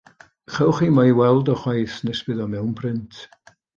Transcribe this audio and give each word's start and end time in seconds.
Chewch 0.53 0.77
chi 0.77 0.87
mo'i 0.95 1.13
weld 1.19 1.51
o 1.55 1.57
chwaith 1.65 1.99
nes 2.07 2.23
bydd 2.31 2.43
o 2.47 2.49
mewn 2.55 2.73
print. 2.81 3.21